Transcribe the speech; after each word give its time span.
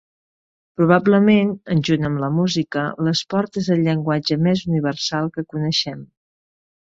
Probablement, 0.79 1.51
junt 1.89 2.07
amb 2.09 2.21
la 2.23 2.29
música, 2.37 2.85
l’esport 3.09 3.61
és 3.63 3.69
el 3.77 3.85
llenguatge 3.89 4.39
més 4.47 4.65
universal 4.71 5.31
que 5.37 5.47
coneixem. 5.55 6.03